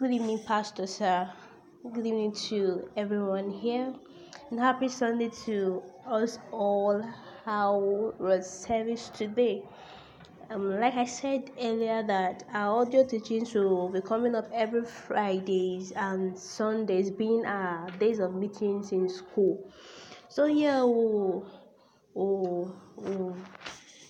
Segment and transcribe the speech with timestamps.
[0.00, 1.28] Good evening, Pastor Sir.
[1.82, 3.92] Good evening to everyone here.
[4.50, 7.04] And happy Sunday to us all.
[7.44, 9.62] How was service today?
[10.48, 15.92] Um, like I said earlier, that our audio teachings will be coming up every Fridays
[15.92, 19.70] and Sundays, being our days of meetings in school.
[20.30, 21.42] So yeah, we
[22.14, 23.34] we we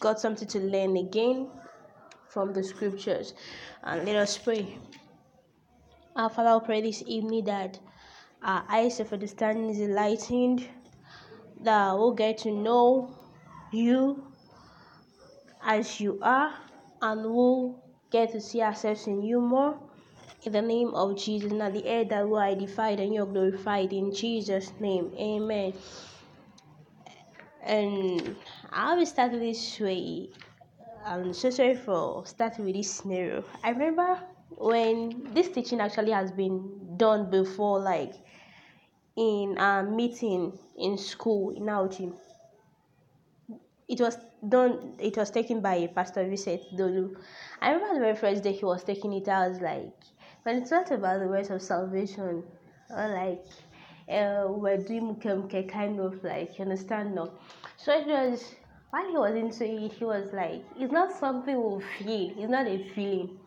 [0.00, 1.48] got something to learn again
[2.28, 3.32] from the scriptures,
[3.82, 4.76] and let us pray.
[6.18, 7.78] Our Father, I pray this evening that
[8.42, 10.66] our eyes of understanding is enlightened,
[11.60, 13.14] that we'll get to know
[13.70, 14.26] you
[15.62, 16.52] as you are,
[17.02, 19.78] and we'll get to see ourselves in you more.
[20.42, 23.92] In the name of Jesus, now the air that we are edified and you're glorified
[23.92, 25.12] in Jesus' name.
[25.16, 25.72] Amen.
[27.62, 28.34] And
[28.72, 30.30] I will start this way.
[31.06, 33.44] I'm so sorry for starting with this scenario.
[33.62, 34.18] I remember
[34.50, 38.14] when this teaching actually has been done before, like
[39.16, 42.12] in a meeting in school in our Auchi.
[43.88, 47.16] It was done, it was taken by Pastor Vincent Dolu.
[47.60, 49.92] I remember the very first day he was taking it, I was like,
[50.42, 52.44] when it's not about the words of salvation,
[52.90, 53.44] or like,
[54.08, 57.32] uh, we're doing mukemke kind of like, you understand now?
[57.76, 58.54] So it was,
[58.90, 62.66] while he was into it, he was like, it's not something we feel, it's not
[62.66, 63.38] a feeling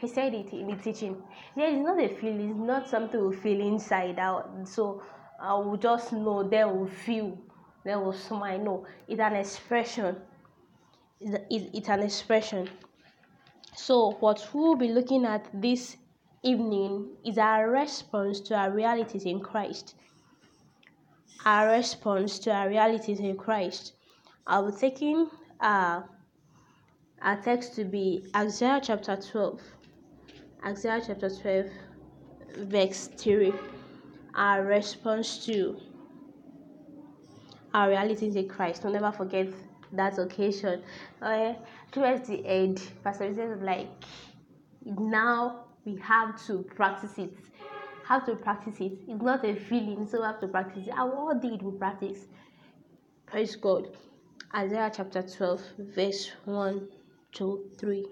[0.00, 1.22] he said it in the teaching.
[1.54, 4.50] Yeah, it's not a feeling, it's not something we feel inside out.
[4.66, 5.02] So
[5.38, 7.38] I will just know, then we feel,
[7.84, 8.58] then we smile.
[8.58, 10.16] No, it's an expression.
[11.20, 12.68] It's, it's an expression.
[13.76, 15.98] So what we'll be looking at this
[16.42, 19.96] evening is our response to our realities in Christ.
[21.44, 23.92] Our response to our realities in Christ.
[24.46, 25.28] I'll be taking
[25.60, 26.02] uh,
[27.20, 29.60] our text to be Isaiah chapter 12
[30.64, 31.66] Isaiah chapter 12,
[32.68, 33.52] verse 3.
[34.34, 35.80] Our response to
[37.72, 38.82] our realities in Christ.
[38.82, 39.48] Don't never forget
[39.92, 40.82] that occasion.
[41.22, 41.54] Uh,
[41.92, 43.88] towards the end, Pastor says like,
[44.84, 47.32] now we have to practice it.
[48.04, 48.92] Have to practice it.
[49.08, 50.94] It's not a feeling, so we have to practice it.
[50.96, 52.26] And what did we practice?
[53.26, 53.96] Praise God.
[54.54, 56.88] Isaiah chapter 12, verse 1
[57.32, 58.06] to 3.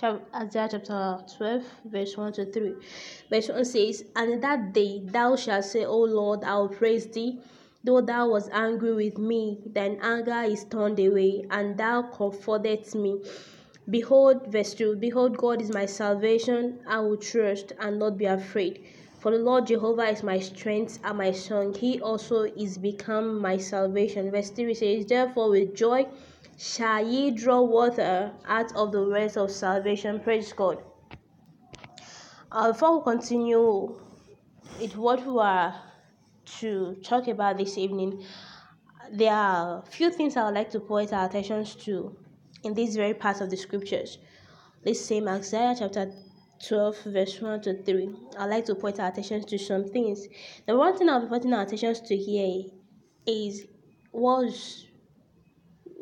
[0.00, 2.74] Isaiah chapter 12, verse 1 to 3.
[3.30, 7.08] Verse 1 says, And in that day thou shalt say, O Lord, I will praise
[7.08, 7.40] thee.
[7.82, 13.20] Though thou was angry with me, thine anger is turned away, and thou comfortest me.
[13.90, 16.78] Behold, verse 2 Behold, God is my salvation.
[16.86, 18.84] I will trust and not be afraid.
[19.18, 21.74] For the Lord Jehovah is my strength and my song.
[21.74, 24.30] He also is become my salvation.
[24.30, 26.06] Verse 3 says, Therefore, with joy
[26.58, 30.18] shall ye draw water out of the wells of salvation.
[30.18, 30.82] Praise God.
[32.50, 33.94] Uh, before we continue
[34.80, 35.80] with what we are
[36.58, 38.24] to talk about this evening,
[39.12, 42.16] there are a few things I would like to point our attention to
[42.64, 44.18] in this very part of the scriptures.
[44.82, 46.12] This same Isaiah chapter
[46.66, 48.16] 12, verse 1 to 3.
[48.36, 50.26] I'd like to point our attention to some things.
[50.66, 52.64] The one thing I'll be pointing our attention to here
[53.26, 53.66] is
[54.10, 54.87] was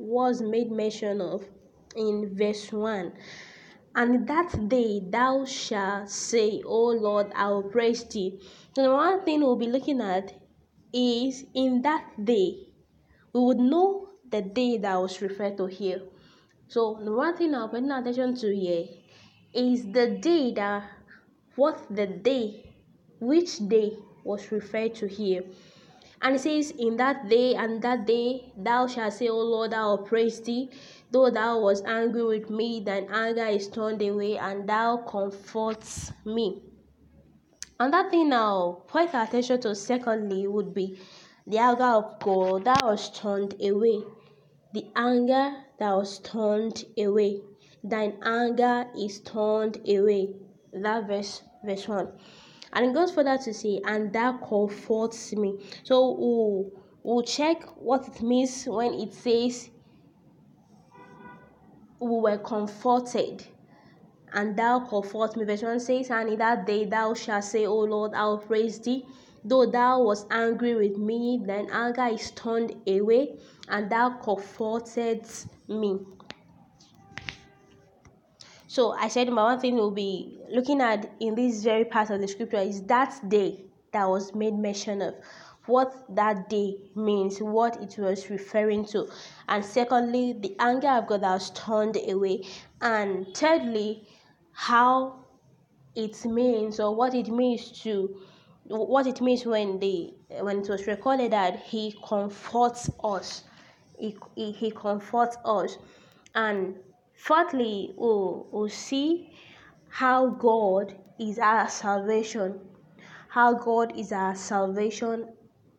[0.00, 1.44] was made mention of
[1.94, 3.12] in verse 1.
[3.94, 8.40] And that day thou shalt say, O Lord, I will praise thee.
[8.74, 10.32] So the one thing we'll be looking at
[10.92, 12.68] is in that day,
[13.32, 16.02] we would know the day that was referred to here.
[16.68, 18.86] So the one thing I'll pay attention to here
[19.52, 20.84] is the day that
[21.56, 22.72] what the day,
[23.20, 25.42] which day was referred to here.
[26.22, 29.86] And it says, In that day and that day thou shalt say, O Lord, I
[29.86, 30.70] will praise thee.
[31.10, 36.62] Though thou was angry with me, thine anger is turned away, and thou comforts me.
[37.80, 41.00] And that thing now, point attention to secondly would be
[41.46, 44.02] the anger of God that was turned away.
[44.74, 47.40] The anger that was turned away.
[47.82, 50.34] Thine anger is turned away.
[50.74, 52.08] That verse, verse 1.
[52.72, 55.58] And it goes further to say, and that comforts me.
[55.82, 56.70] So we'll,
[57.02, 59.70] we'll check what it means when it says
[62.00, 63.44] we were comforted.
[64.32, 65.44] And thou comfort me.
[65.44, 68.78] Verse 1 says, And in that day thou shalt say, O Lord, I will praise
[68.78, 69.04] thee.
[69.44, 73.38] Though thou was angry with me, thine anger is turned away,
[73.68, 75.24] and thou comforted
[75.66, 75.98] me.
[78.70, 82.20] So I said my one thing we'll be looking at in this very part of
[82.20, 85.16] the scripture is that day that was made mention of
[85.66, 89.08] what that day means, what it was referring to.
[89.48, 92.46] And secondly, the anger of God that was turned away.
[92.80, 94.06] And thirdly,
[94.52, 95.24] how
[95.96, 98.20] it means or what it means to
[98.66, 103.42] what it means when the when it was recorded that he comforts us
[103.98, 105.76] he, he, he comforts us
[106.36, 106.76] and
[107.20, 109.30] fourthly we'll, we'll see
[109.88, 112.58] how god is our salvation.
[113.28, 115.28] How god is our salvation.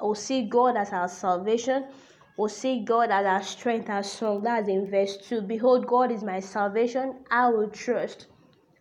[0.00, 1.86] We'll see god as our salvation.
[2.36, 6.22] We'll see god as our strength our song that's in verse 2 behold god is
[6.22, 7.24] my salvation.
[7.30, 8.26] I will trust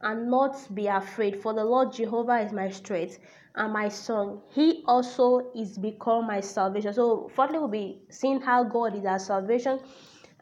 [0.01, 3.19] and not be afraid, for the Lord Jehovah is my strength
[3.55, 4.41] and my song.
[4.51, 6.93] He also is become my salvation.
[6.93, 9.79] So, fourthly, we'll be seeing how God is our salvation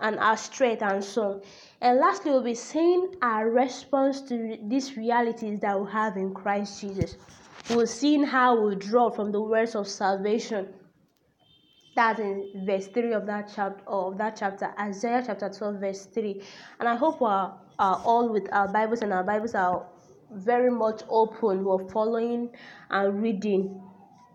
[0.02, 1.42] and our strength and song.
[1.80, 6.82] And lastly, we'll be seeing our response to these realities that we have in Christ
[6.82, 7.16] Jesus.
[7.70, 10.74] We'll see how we draw from the words of salvation.
[11.96, 16.42] That's in verse 3 of that chapter of that chapter, Isaiah chapter 12, verse 3.
[16.80, 17.52] And I hope we're
[17.82, 19.88] are all with our Bibles and our Bibles are
[20.32, 21.66] very much open.
[21.66, 22.52] We're following
[22.92, 23.82] and reading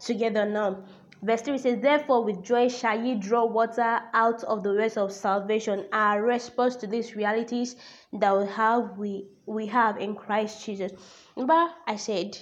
[0.00, 0.82] together now.
[1.26, 5.10] Verse 3 says, Therefore, with joy shall ye draw water out of the wells of
[5.10, 5.84] salvation.
[5.92, 7.74] Our response to these realities
[8.12, 10.92] that we have, we, we have in Christ Jesus.
[11.34, 12.38] Remember, I said,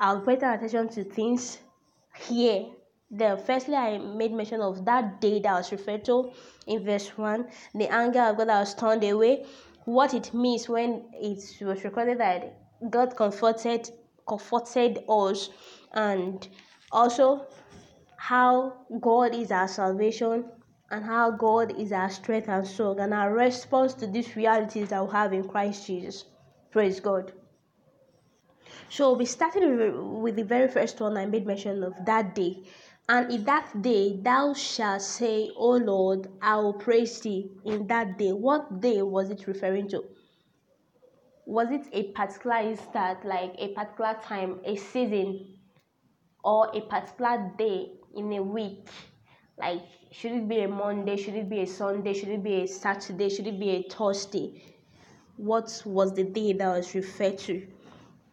[0.00, 1.58] I'll pay attention to things
[2.16, 2.64] here.
[3.10, 6.32] There, firstly, I made mention of that day that was referred to
[6.66, 9.44] in verse 1, the anger of God that was turned away
[9.84, 12.56] what it means when it was recorded that
[12.88, 13.90] God comforted
[14.26, 15.50] comforted us
[15.92, 16.48] and
[16.90, 17.46] also
[18.22, 20.44] how God is our salvation
[20.92, 25.04] and how God is our strength and soul and our response to these realities that
[25.04, 26.26] we have in Christ Jesus.
[26.70, 27.32] Praise God.
[28.90, 29.92] So we started
[30.22, 32.62] with the very first one I made mention of that day.
[33.08, 38.18] And in that day thou shalt say, O Lord, I will praise thee in that
[38.18, 38.30] day.
[38.30, 40.04] What day was it referring to?
[41.44, 45.58] Was it a particular instant, like a particular time, a season,
[46.44, 48.88] or a particular day in a week?
[49.58, 51.16] Like, should it be a Monday?
[51.16, 52.14] Should it be a Sunday?
[52.14, 53.28] Should it be a Saturday?
[53.28, 54.62] Should it be a Thursday?
[55.36, 57.66] What was the day that was referred to?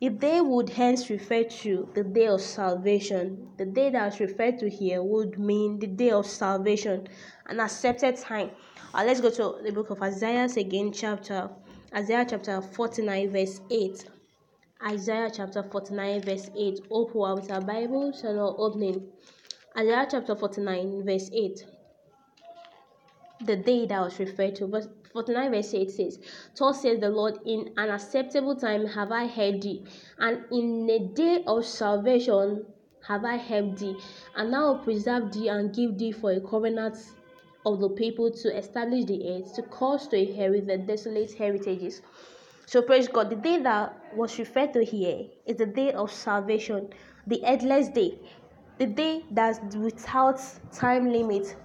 [0.02, 4.60] If they would hence refer to the day of salvation, the day that was referred
[4.60, 7.08] to here would mean the day of salvation,
[7.48, 8.52] an accepted time.
[8.94, 11.50] Uh, let's go to the book of Isaiah again, chapter
[11.94, 14.06] Isaiah chapter 49, verse 8.
[14.88, 16.82] Isaiah chapter 49, verse 8.
[16.92, 19.08] Open with our Bible, channel opening.
[19.80, 21.66] Isaiah chapter 49, verse 8.
[23.46, 24.68] The day that was referred to.
[24.68, 26.20] But 49 verse 8 says,
[26.58, 29.86] Thus says the Lord, in an acceptable time have I heard thee,
[30.18, 32.66] and in a day of salvation
[33.08, 33.96] have I helped thee,
[34.36, 36.98] and now preserve thee and give thee for a covenant
[37.66, 42.02] of the people to establish the earth, to cause to inherit the desolate heritages.
[42.66, 43.30] So praise God.
[43.30, 46.90] The day that was referred to here is the day of salvation,
[47.26, 48.20] the endless day,
[48.80, 50.42] the day that's without
[50.74, 51.56] time limit,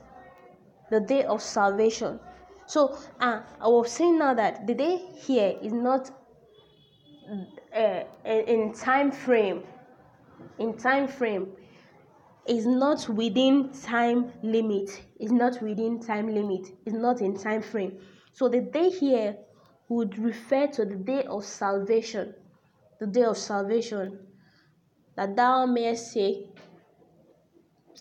[0.91, 2.21] the day of salvation.
[2.67, 6.11] So uh, I was saying now that the day here is not
[7.75, 9.63] uh, in time frame.
[10.59, 11.49] In time frame
[12.47, 15.03] is not within time limit.
[15.21, 16.69] Is not within time limit.
[16.85, 17.99] Is not in time frame.
[18.33, 19.37] So the day here
[19.89, 22.35] would refer to the day of salvation.
[22.99, 24.19] The day of salvation.
[25.17, 26.49] That thou mayest say,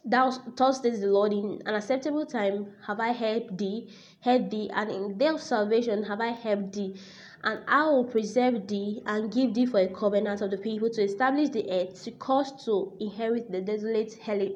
[0.06, 4.70] Thou thus says the Lord, in an acceptable time have I helped thee, helped thee,
[4.74, 7.00] and in day of salvation have I helped thee.
[7.44, 11.04] And I will preserve thee and give thee for a covenant of the people to
[11.04, 14.14] establish the earth, to cause to inherit the desolate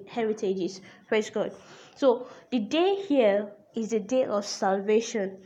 [0.08, 0.82] heritages.
[1.08, 1.54] Praise God.
[1.96, 5.38] So the day here is the day of salvation.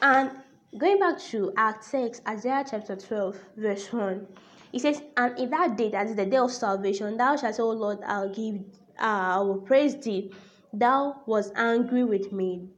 [0.00, 0.30] And
[0.76, 4.26] going back to our text, Isaiah chapter 12, verse 1,
[4.72, 7.62] it says, And in that day, that is the day of salvation, thou shalt say,
[7.62, 8.60] O Lord, I'll give
[9.00, 10.30] Uh, I will praise thee.
[10.72, 12.68] Thou was angry with me.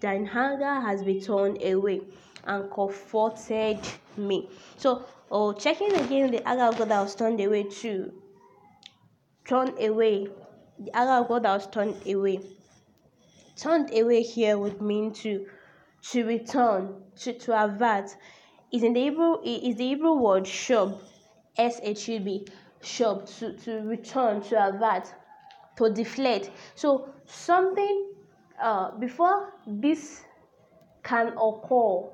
[0.00, 2.02] Thine anger has been turned away
[2.44, 3.80] and comforted
[4.16, 4.48] me.
[4.76, 8.12] So, oh, checking again the anger of God that was turned away to
[9.46, 10.28] turned away.
[10.78, 12.40] The anger of God that was turned away.
[13.56, 15.46] Turned away here would mean to
[16.10, 18.14] to return, to, to avert.
[18.70, 21.00] Is in the Hebrew is the Hebrew word shub,
[21.56, 22.46] S H U B,
[22.82, 25.12] shub, to, to return, to avert
[25.78, 26.50] to deflate.
[26.74, 28.12] So something
[28.62, 30.22] uh, before this
[31.02, 32.10] can occur,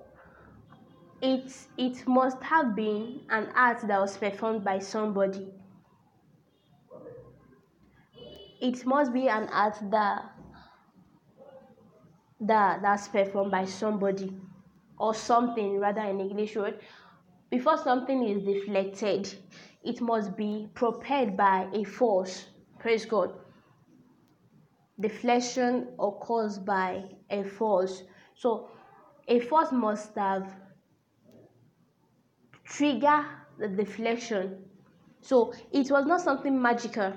[1.21, 5.49] it it must have been an act that was performed by somebody.
[8.61, 10.31] It must be an act that
[12.41, 14.33] that that's performed by somebody
[14.99, 16.79] or something rather in English word
[17.51, 19.33] before something is deflected,
[19.85, 22.47] it must be propelled by a force.
[22.81, 23.33] Praise God.
[24.99, 28.05] Deflection occurs by a force.
[28.35, 28.71] So
[29.27, 30.55] a force must have
[32.65, 33.25] trigger
[33.59, 34.65] the deflection.
[35.21, 37.13] So it was not something magical.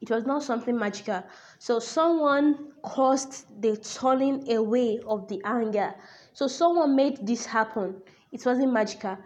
[0.00, 1.22] It was not something magical.
[1.58, 5.94] So someone caused the turning away of the anger.
[6.32, 7.96] So someone made this happen.
[8.32, 9.18] It wasn't magical.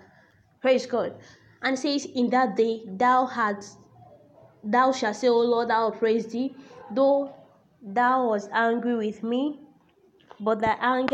[0.61, 1.15] Praise God.
[1.63, 3.79] And says, In that day thou hadst
[4.63, 6.55] thou shalt say, O Lord, I will praise thee,
[6.91, 7.35] though
[7.83, 9.61] thou was angry with me,
[10.39, 11.09] but thy anger